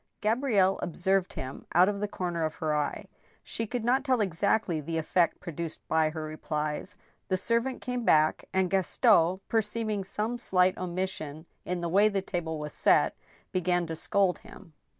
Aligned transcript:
Gabrielle 0.19 0.79
observed 0.81 1.33
him 1.33 1.67
out 1.75 1.87
of 1.87 1.99
the 1.99 2.07
corner 2.07 2.43
of 2.43 2.55
her 2.55 2.73
eye. 2.75 3.05
She 3.43 3.67
could 3.67 3.83
not 3.85 4.03
tell 4.03 4.19
exactly 4.19 4.81
the 4.81 4.97
effect 4.97 5.39
produced 5.39 5.87
by 5.87 6.09
her 6.09 6.23
replies. 6.23 6.97
The 7.27 7.37
servant 7.37 7.83
came 7.83 8.03
back, 8.03 8.45
and 8.51 8.71
Gaston, 8.71 9.41
perceiving 9.47 10.03
some 10.03 10.39
slight 10.39 10.75
omission 10.75 11.45
in 11.65 11.81
the 11.81 11.87
way 11.87 12.09
the 12.09 12.23
table 12.23 12.57
was 12.57 12.73
set, 12.73 13.15
began 13.51 13.85
to 13.85 13.95
scold 13.95 14.39
him. 14.39 14.73